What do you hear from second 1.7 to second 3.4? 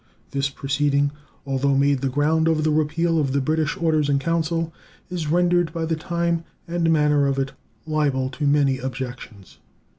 made the ground of the repeal of the